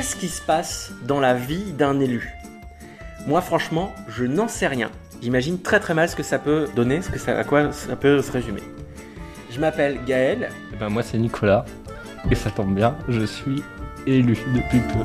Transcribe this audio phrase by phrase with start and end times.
[0.00, 2.32] qu'est-ce qui se passe dans la vie d'un élu?
[3.26, 4.90] Moi, franchement, je n'en sais rien.
[5.20, 7.96] J'imagine très très mal ce que ça peut donner, ce que ça, à quoi ça
[7.96, 8.62] peut se résumer.
[9.50, 10.48] Je m'appelle Gaël.
[10.72, 11.66] Eh ben moi c'est Nicolas,
[12.30, 13.62] et ça tombe bien, je suis
[14.06, 15.04] élu depuis peu.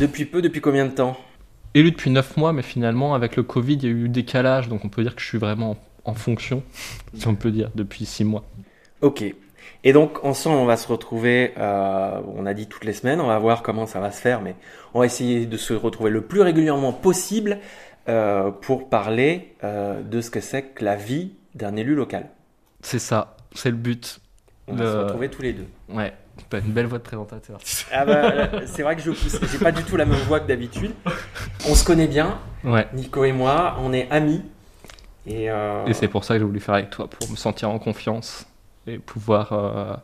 [0.00, 1.16] Depuis peu, depuis combien de temps?
[1.72, 4.84] Élu depuis 9 mois, mais finalement avec le Covid il y a eu décalage, donc
[4.84, 6.64] on peut dire que je suis vraiment en fonction,
[7.14, 8.44] si on peut dire, depuis 6 mois.
[9.02, 9.32] Ok.
[9.84, 13.26] Et donc ensemble, on va se retrouver, euh, on a dit toutes les semaines, on
[13.26, 14.54] va voir comment ça va se faire, mais
[14.94, 17.58] on va essayer de se retrouver le plus régulièrement possible
[18.08, 22.26] euh, pour parler euh, de ce que c'est que la vie d'un élu local.
[22.80, 24.20] C'est ça, c'est le but.
[24.68, 25.66] On va se retrouver tous les deux.
[25.88, 26.12] Ouais,
[26.50, 27.58] t'as une belle voix de présentateur.
[27.92, 28.32] Ah bah,
[28.66, 30.90] c'est vrai que je pousse, j'ai pas du tout la même voix que d'habitude.
[31.68, 32.86] On se connaît bien, Ouais.
[32.94, 34.42] Nico et moi, on est amis.
[35.26, 37.70] Et, euh, Et c'est pour ça que j'ai voulu faire avec toi, pour me sentir
[37.70, 38.46] en confiance
[38.86, 39.94] et pouvoir euh,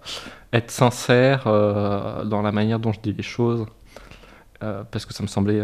[0.53, 3.67] être sincère euh, dans la manière dont je dis les choses,
[4.63, 5.63] euh, parce que ça me semblait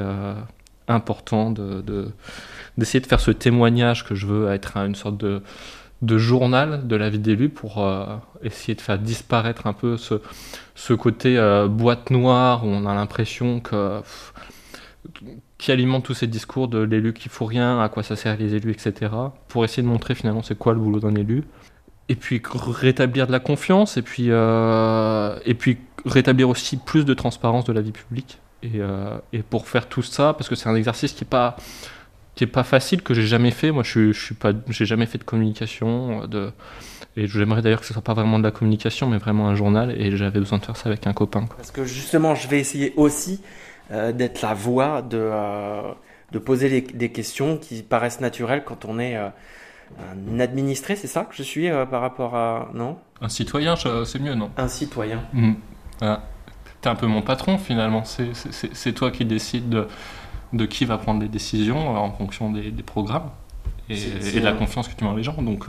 [0.88, 2.10] important de, de-
[2.78, 5.42] d'essayer de faire ce témoignage que je veux être une sorte de,
[6.02, 7.84] de journal de la vie d'élu pour
[8.42, 10.22] essayer de faire disparaître un peu ce,
[10.74, 11.36] ce côté
[11.68, 14.00] boîte noire où on a l'impression que
[15.58, 18.54] qui alimente tous ces discours de l'élu qui fout rien, à quoi ça sert les
[18.54, 19.10] élus, etc.
[19.48, 21.44] Pour essayer de montrer finalement c'est quoi le boulot d'un élu.
[22.10, 27.12] Et puis rétablir de la confiance, et puis, euh, et puis rétablir aussi plus de
[27.12, 28.38] transparence de la vie publique.
[28.62, 31.56] Et, euh, et pour faire tout ça, parce que c'est un exercice qui est pas
[32.34, 33.72] qui est pas facile, que j'ai jamais fait.
[33.72, 36.22] Moi, je je suis pas, j'ai jamais fait de communication.
[36.22, 36.52] euh, De,
[37.16, 39.90] et j'aimerais d'ailleurs que ce soit pas vraiment de la communication, mais vraiment un journal.
[40.00, 41.46] Et j'avais besoin de faire ça avec un copain.
[41.56, 43.40] Parce que justement, je vais essayer aussi
[43.90, 45.30] d'être la voix, de,
[46.30, 49.16] de poser des questions qui paraissent naturelles quand on est
[49.98, 52.70] un administré, c'est ça que je suis euh, par rapport à...
[52.74, 52.98] Non?
[53.20, 54.50] Un citoyen, c'est mieux, non?
[54.56, 55.22] Un citoyen.
[55.32, 55.52] Mm.
[55.98, 56.22] Voilà.
[56.80, 58.04] T'es un peu mon patron finalement.
[58.04, 59.88] C'est- toi qui décides de,
[60.52, 63.30] de qui va prendre les décisions euh, en fonction des, des programmes
[63.90, 65.40] et, de la confiance que tu mets en les gens.
[65.42, 65.64] Donc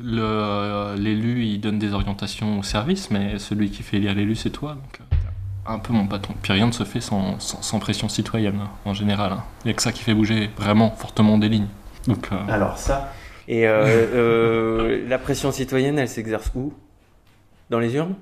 [0.00, 4.50] euh, l'élu il donne des orientations au service, mais celui qui fait élire l'élu c'est
[4.50, 4.74] toi.
[4.74, 5.00] Donc
[5.66, 6.34] un peu mon patron.
[6.42, 9.32] Puis rien ne se fait sans, sans- sans pression citoyenne hein, en général.
[9.32, 9.44] hein.
[9.64, 11.68] Il n'y a que ça qui fait bouger vraiment fortement des lignes.
[12.08, 13.12] Donc euh, Alors ça...
[13.46, 13.84] Et euh,
[14.14, 16.72] euh, la pression citoyenne, elle s'exerce où?
[17.70, 18.14] Dans les urnes?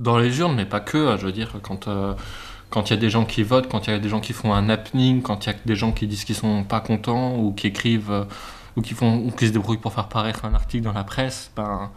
[0.00, 0.98] Dans les urnes, mais pas que.
[1.08, 1.88] hein, Je veux dire, quand
[2.70, 4.32] quand il y a des gens qui votent, quand il y a des gens qui
[4.32, 7.36] font un happening, quand il y a des gens qui disent qu'ils sont pas contents
[7.36, 8.26] ou qui écrivent
[8.76, 11.50] ou qui font ou qui se débrouillent pour faire paraître un article dans la presse,
[11.56, 11.90] ben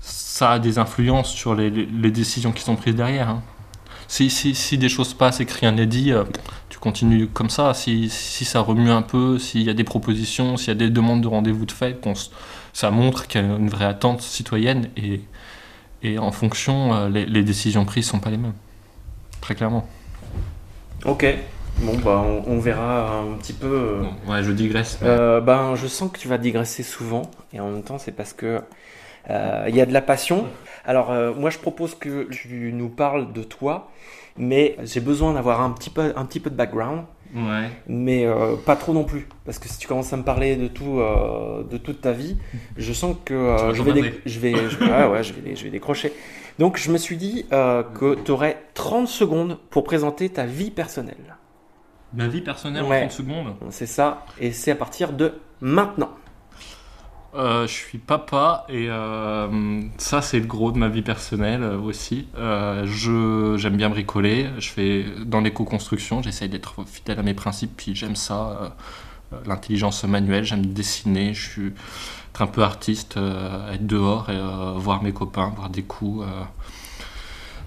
[0.00, 3.28] ça a des influences sur les, les- les décisions qui sont prises derrière.
[3.28, 3.42] hein.
[4.08, 6.12] Si, si, si des choses passent et que rien n'est dit,
[6.84, 7.72] tu continues comme ça.
[7.74, 10.90] Si, si ça remue un peu, s'il y a des propositions, s'il y a des
[10.90, 11.98] demandes de rendez-vous de fait,
[12.72, 15.20] ça montre qu'il y a une vraie attente citoyenne et,
[16.02, 18.52] et en fonction, euh, les, les décisions prises sont pas les mêmes.
[19.40, 19.88] Très clairement.
[21.06, 21.26] Ok.
[21.80, 23.66] Bon, bah, on, on verra un petit peu...
[23.66, 24.98] euh, Bon, ouais, je digresse.
[25.00, 28.12] mais- Euh, ben, je sens que tu vas digresser souvent, et en même temps, c'est
[28.12, 28.60] parce que euh,
[29.28, 30.46] il y a de la passion.
[30.84, 33.90] Alors, euh, moi, je propose que tu nous parles de toi,
[34.36, 37.68] mais j'ai besoin d'avoir un petit peu, un petit peu de background, Ouais.
[37.88, 40.68] mais euh, pas trop non plus, parce que si tu commences à me parler de
[40.68, 42.36] tout, euh, de toute ta vie,
[42.76, 45.64] je sens que euh, je, vais dé- je vais, je, ouais, ouais, je vais, je
[45.64, 46.12] vais décrocher.
[46.60, 50.70] Donc, je me suis dit euh, que tu aurais 30 secondes pour présenter ta vie
[50.70, 51.36] personnelle.
[52.12, 52.98] Ma vie personnelle Ouais.
[52.98, 53.54] en 30 secondes?
[53.70, 56.10] C'est ça, et c'est à partir de maintenant.
[57.36, 61.78] Euh, je suis papa et euh, ça c'est le gros de ma vie personnelle euh,
[61.80, 62.28] aussi.
[62.36, 64.50] J'aime bien bricoler.
[64.58, 66.22] Je fais dans l'éco-construction.
[66.22, 67.72] J'essaye d'être fidèle à mes principes.
[67.76, 68.76] Puis j'aime ça,
[69.46, 70.44] l'intelligence manuelle.
[70.44, 71.34] J'aime dessiner.
[71.34, 71.72] Je suis
[72.30, 74.40] être un peu artiste, être dehors et
[74.76, 76.24] voir mes copains, voir des coups.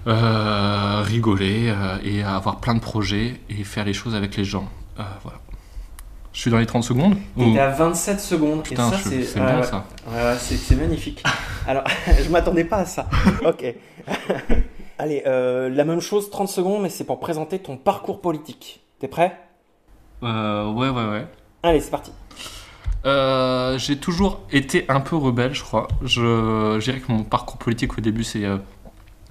[0.06, 1.74] rigoler
[2.04, 4.68] et avoir plein de projets et faire les choses avec les gens.
[4.96, 5.38] Voilà.
[6.38, 8.62] Je suis dans les 30 secondes ou- t'es à 27 secondes.
[8.62, 9.42] Putain, c'est ouais.
[10.06, 11.24] Ouais, magnifique.
[11.66, 11.82] Alors,
[12.24, 13.08] je m'attendais pas à ça.
[13.44, 13.64] Ok.
[14.98, 18.84] Allez, euh, la même chose, 30 secondes, mais c'est pour présenter ton parcours politique.
[19.00, 19.36] T'es prêt?
[20.22, 21.26] Euh, ouais, ouais, ouais.
[21.64, 22.12] Allez, c'est parti.
[23.04, 25.88] Euh, j'ai toujours été un peu rebelle, je crois.
[26.02, 28.44] Je, je dirais que mon parcours politique au début, c'est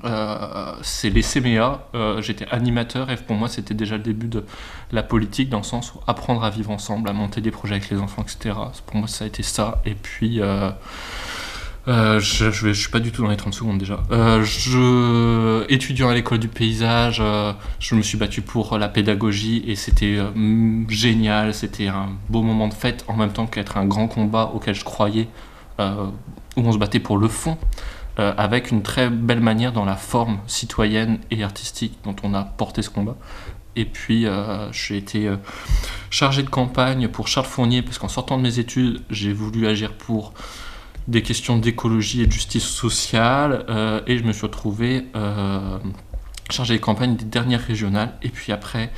[0.03, 1.79] euh, c'est les CMEA.
[1.95, 4.43] Euh, J'étais animateur et pour moi, c'était déjà le début de
[4.91, 7.89] la politique dans le sens où apprendre à vivre ensemble, à monter des projets avec
[7.89, 8.55] les enfants, etc.
[8.85, 9.81] Pour moi, ça a été ça.
[9.85, 10.69] Et puis, euh,
[11.87, 13.99] je, vais- je suis pas du tout dans les 30 secondes déjà.
[14.11, 17.21] Je, étudiant à l'école du paysage,
[17.79, 20.17] je me suis battu pour la pédagogie et c'était
[20.89, 21.53] génial.
[21.53, 24.83] C'était un beau moment de fête en même temps qu'être un grand combat auquel je
[24.83, 25.27] croyais,
[25.79, 25.83] où
[26.57, 27.57] on se battait pour le fond.
[28.19, 32.43] Euh, avec une très belle manière dans la forme citoyenne et artistique dont on a
[32.43, 33.15] porté ce combat.
[33.77, 35.35] Et puis, euh, j'ai été euh,
[36.09, 39.93] chargé de campagne pour Charles Fournier, parce qu'en sortant de mes études, j'ai voulu agir
[39.93, 40.33] pour
[41.07, 45.05] des questions d'écologie et de justice sociale, euh, et je me suis retrouvé
[46.49, 48.13] chargé de campagne des dernières régionales.
[48.23, 48.91] Et puis après,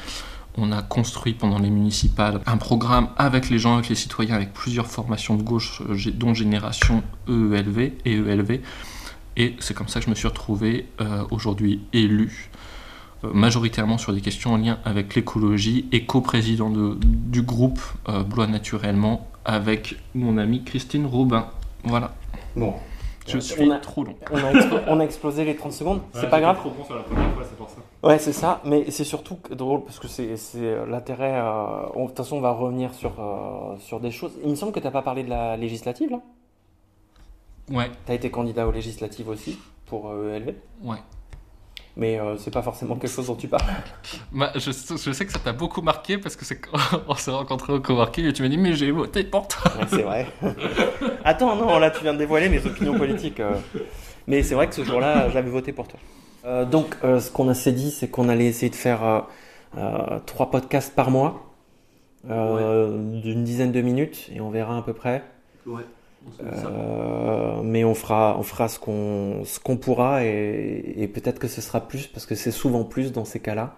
[0.56, 4.54] on a construit pendant les municipales un programme avec les gens, avec les citoyens, avec
[4.54, 5.82] plusieurs formations de gauche,
[6.14, 8.60] dont Génération EELV et ELV.
[9.38, 12.50] Et c'est comme ça que je me suis retrouvé euh, aujourd'hui élu
[13.24, 17.80] euh, majoritairement sur des questions en lien avec l'écologie et coprésident de- du groupe
[18.10, 21.48] euh, Blois Naturellement avec mon amie Christine Robin.
[21.84, 22.14] Voilà,
[22.56, 22.74] Bon,
[23.28, 24.16] je On suis a- trop long.
[24.32, 26.58] on a, explo- on a explosé les 30 secondes, c'est pas grave.
[26.58, 27.76] trop bon sur la première fois, c'est pour ça.
[28.04, 31.34] Ouais, c'est ça, mais c'est surtout que- drôle parce que c'est c'est, l'intérêt.
[31.36, 34.32] euh, on- De toute façon, on va revenir sur, euh, sur des choses.
[34.44, 36.20] Il me semble que t'as pas parlé de la législative, là?
[37.72, 40.98] Ouais, T'as été candidat aux législatives aussi pour euh, ELV, ouais.
[41.96, 43.64] mais euh, c'est pas forcément quelque chose dont tu parles.
[44.32, 46.78] Bah, je, je sais que ça t'a beaucoup marqué parce que c'est quand
[47.08, 49.72] on s'est rencontrés au coworking et tu m'as dit mais j'ai voté pour toi.
[49.78, 50.28] Ouais, c'est vrai.
[51.24, 53.40] Attends, non, là tu viens de dévoiler mes opinions politiques.
[53.40, 53.56] euh.
[54.28, 56.00] Mais c'est vrai que ce jour-là, j'avais voté pour toi.
[56.46, 59.20] Euh, donc, euh, ce qu'on s'est dit, c'est qu'on allait essayer de faire euh,
[59.78, 61.52] euh, trois podcasts par mois,
[62.30, 65.24] euh, d'une dizaine de minutes, et on verra à peu près.
[65.66, 65.82] Ouais.
[66.44, 71.48] Euh, mais on fera, on fera ce qu'on, ce qu'on pourra, et, et peut-être que
[71.48, 73.76] ce sera plus, parce que c'est souvent plus dans ces cas-là.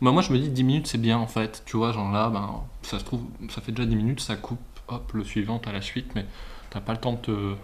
[0.00, 1.62] Bah, moi je me dis 10 minutes c'est bien en fait.
[1.66, 4.58] Tu vois, genre là, ben, ça se trouve, ça fait déjà 10 minutes, ça coupe,
[4.88, 6.24] hop, le suivant, t'as la suite, mais
[6.70, 7.54] t'as pas le temps de te.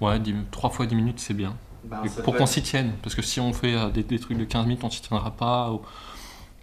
[0.00, 1.56] Ouais, 10 3 fois 10 minutes c'est bien.
[2.04, 2.92] Et pour qu'on s'y tienne.
[3.02, 5.30] Parce que si on fait euh, des, des trucs de 15 minutes, on s'y tiendra
[5.30, 5.70] pas.
[5.70, 5.82] ou-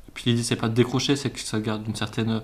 [0.08, 2.42] Et puis l'idée, c'est pas de décrocher, c'est que ça garde une certaine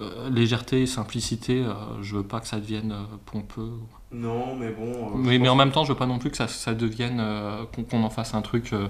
[0.00, 1.60] euh, légèreté, simplicité.
[1.62, 3.72] euh, je veux pas que ça devienne euh, pompeux.
[4.12, 5.16] Non, mais bon.
[5.16, 7.18] mais, mais en même temps, je veux pas non plus que ça, ça devienne.
[7.20, 8.88] euh, qu'on en fasse un truc euh,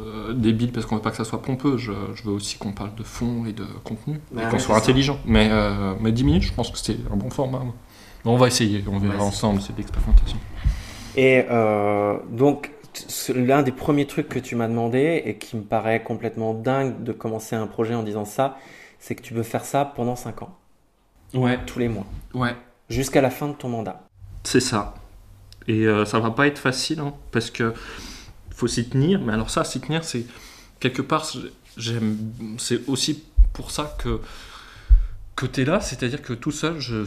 [0.00, 1.76] euh, débile parce qu'on veut pas que ça soit pompeux.
[1.76, 4.20] Je, je veux aussi qu'on parle de fond et de contenu.
[4.30, 4.76] Bah et ouais, qu'on soit ça.
[4.76, 5.18] intelligent.
[5.24, 7.62] Mais, euh, mais 10 minutes, je pense que c'est un bon format.
[8.24, 10.38] on va essayer, on verra ensemble, c'est de l'expérimentation.
[11.14, 12.72] Et euh, donc,
[13.34, 17.12] l'un des premiers trucs que tu m'as demandé et qui me paraît complètement dingue de
[17.12, 18.56] commencer un projet en disant ça,
[19.00, 20.56] c'est que tu veux faire ça pendant 5 ans,
[21.34, 22.54] Ouais, tous les mois, ouais.
[22.88, 24.06] jusqu'à la fin de ton mandat.
[24.44, 24.94] C'est ça.
[25.66, 27.74] Et euh, ça va pas être facile, hein, parce que
[28.54, 29.20] faut s'y tenir.
[29.20, 30.24] Mais alors ça, s'y tenir, c'est
[30.80, 31.26] quelque part,
[31.76, 32.16] j'aime.
[32.58, 34.20] C'est aussi pour ça que
[35.36, 37.04] que t'es là, c'est-à-dire que tout seul, je-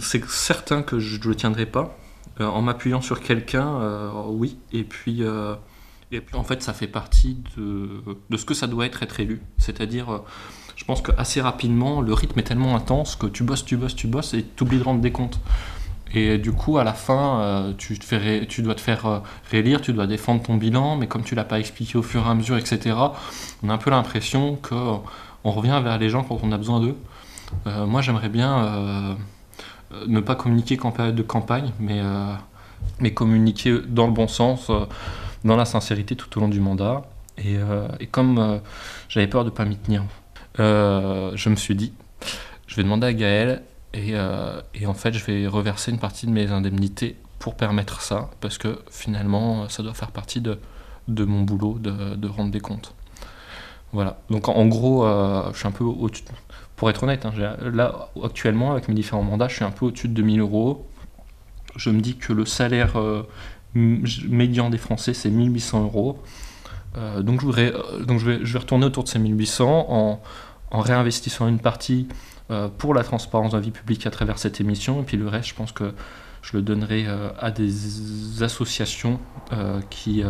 [0.00, 1.96] c'est certain que je ne le tiendrai pas.
[2.40, 4.58] Euh, en m'appuyant sur quelqu'un, euh, oui.
[4.72, 5.54] Et puis, euh,
[6.10, 9.20] et puis, en fait, ça fait partie de, de ce que ça doit être être
[9.20, 9.40] élu.
[9.58, 10.22] C'est-à-dire,
[10.82, 13.94] je pense que assez rapidement, le rythme est tellement intense que tu bosses, tu bosses,
[13.94, 15.38] tu bosses, et tu oublies de rendre des comptes.
[16.12, 17.94] Et du coup, à la fin, euh, tu,
[18.62, 21.60] dois te faire euh, réélire, tu dois défendre ton bilan, mais comme tu l'as pas
[21.60, 22.96] expliqué au fur et à mesure, etc.,
[23.62, 24.96] on a un peu l'impression que euh,
[25.44, 26.96] revient vers les gens quand on a besoin d'eux.
[27.68, 29.16] Euh, moi, j'aimerais bien
[30.08, 32.02] ne pas communiquer qu'en période de campagne, mais,
[33.14, 34.68] communiquer dans le bon sens,
[35.44, 37.02] dans la sincérité tout au long du mandat.
[37.38, 37.54] Et,
[38.00, 38.60] et comme
[39.08, 40.02] j'avais peur de ne pas m'y tenir,
[40.58, 41.92] je me suis dit,
[42.66, 43.62] je vais demander à Gaël
[43.94, 48.00] et, euh, et en fait, je vais reverser une partie de mes indemnités pour permettre
[48.00, 50.58] ça, parce que finalement, ça doit faire partie de,
[51.08, 52.94] de mon boulot de, de rendre des comptes.
[53.92, 54.20] Voilà.
[54.30, 56.24] Donc en, gros, euh, je suis un peu au-dessus.
[56.76, 60.08] Pour être honnête, hein, là, actuellement, avec mes différents mandats, je suis un peu au-dessus
[60.08, 60.88] de 2000 euros.
[61.76, 63.28] Je me dis que le salaire euh,
[63.74, 66.22] médian des Français, c'est 1800 euros.
[66.96, 69.86] Euh, donc je, voudrais, euh, donc je, vais, je vais retourner autour de ces 1800
[69.88, 70.20] en,
[70.72, 72.08] en réinvestissant une partie
[72.50, 75.00] euh, pour la transparence de la vie publique à travers cette émission.
[75.00, 75.94] Et puis le reste, je pense que
[76.40, 79.20] je le donnerai euh, à des associations
[79.52, 80.24] euh, qui,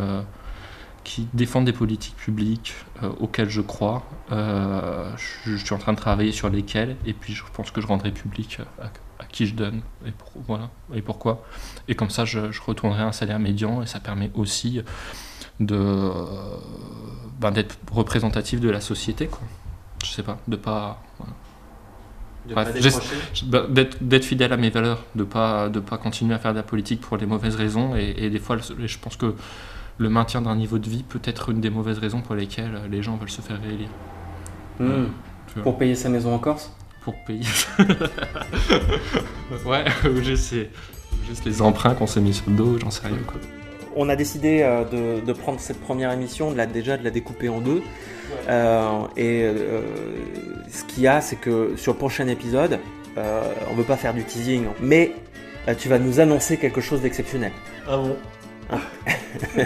[1.04, 2.75] qui défendent des politiques publiques
[3.20, 4.04] auxquelles je crois.
[4.30, 6.96] Je, suis en train de travailler sur lesquelles.
[7.06, 10.70] Et puis je pense que je rendrai public à, qui je donne et, pour- voilà,
[10.92, 11.44] et pourquoi.
[11.88, 14.82] Et comme ça, je, retournerai à un salaire médian et ça permet aussi
[15.61, 16.12] de
[17.38, 19.40] ben, d'être représentatif de la société quoi
[20.02, 21.32] je sais pas de pas voilà.
[22.44, 26.64] Ben, d'être fidèle à mes valeurs de pas de pas continuer à faire de la
[26.64, 29.35] politique pour les mauvaises raisons et, et des fois je pense que
[29.99, 33.02] le maintien d'un niveau de vie peut être une des mauvaises raisons pour lesquelles les
[33.02, 33.90] gens veulent se faire réélire.
[34.80, 35.06] Hmm.
[35.62, 36.73] Pour payer sa maison en Corse?
[37.04, 37.47] Pour payer.
[39.66, 40.54] Ouais ou juste,
[41.28, 43.38] juste les emprunts qu'on s'est mis sur le dos j'en sais rien quoi
[43.96, 47.49] on a décidé euh, de, prendre cette première émission, de la, déjà de la découper
[47.49, 47.82] en deux.
[48.49, 49.82] Euh, et euh,
[50.70, 52.78] ce qu'il y a, c'est que sur le prochain épisode,
[53.16, 54.75] on veut pas faire du teasing, hein.
[54.80, 55.12] mais
[55.78, 57.52] tu vas nous annoncer quelque chose d'exceptionnel.
[57.87, 58.16] Ah bon?
[58.70, 58.78] Ah.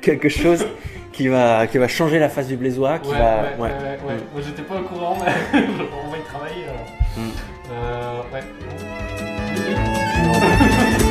[0.00, 0.66] Quelque chose
[1.12, 2.98] qui va, changer la face du Blaisois.
[2.98, 3.68] Qui ouais, va, ouais, ouais.
[3.68, 4.32] ouais, mm.
[4.32, 5.30] Moi, j'étais pas au courant, mais
[6.04, 6.64] on va y travailler.
[10.98, 11.01] Ouais.